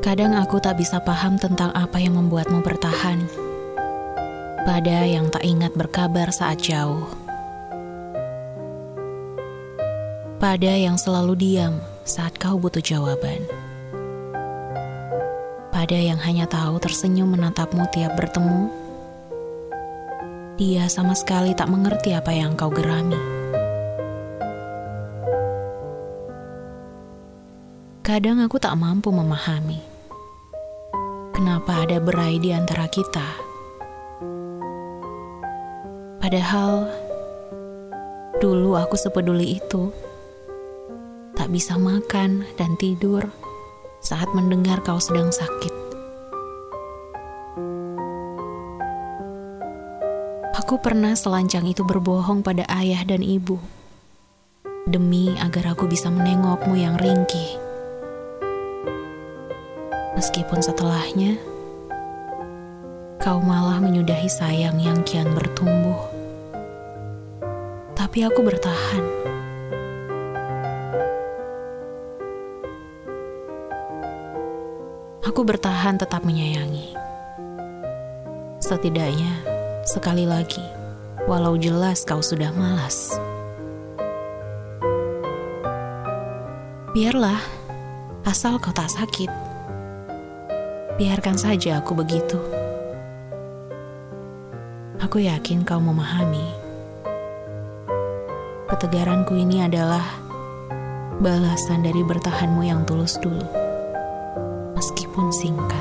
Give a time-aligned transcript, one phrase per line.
[0.00, 3.20] Kadang aku tak bisa paham tentang apa yang membuatmu bertahan.
[4.64, 7.04] Pada yang tak ingat berkabar saat jauh.
[10.40, 13.44] Pada yang selalu diam saat kau butuh jawaban.
[15.68, 18.72] Pada yang hanya tahu tersenyum menatapmu tiap bertemu.
[20.56, 23.20] Dia sama sekali tak mengerti apa yang kau gerami.
[28.00, 29.89] Kadang aku tak mampu memahami
[31.40, 33.24] kenapa ada berai di antara kita.
[36.20, 36.84] Padahal
[38.44, 39.88] dulu aku sepeduli itu.
[41.32, 43.24] Tak bisa makan dan tidur
[44.04, 45.72] saat mendengar kau sedang sakit.
[50.60, 53.56] Aku pernah selancang itu berbohong pada ayah dan ibu
[54.84, 57.69] demi agar aku bisa menengokmu yang ringkih
[60.20, 61.40] meskipun setelahnya
[63.24, 65.96] kau malah menyudahi sayang yang kian bertumbuh.
[67.96, 69.04] Tapi aku bertahan.
[75.24, 76.92] Aku bertahan tetap menyayangi.
[78.60, 79.40] Setidaknya,
[79.88, 80.64] sekali lagi,
[81.24, 83.16] walau jelas kau sudah malas.
[86.92, 87.40] Biarlah,
[88.28, 89.49] asal kau tak sakit.
[91.00, 92.36] Biarkan saja aku begitu.
[95.00, 96.44] Aku yakin kau memahami.
[98.68, 100.04] Ketegaranku ini adalah
[101.24, 103.48] balasan dari bertahanmu yang tulus dulu,
[104.76, 105.79] meskipun singkat.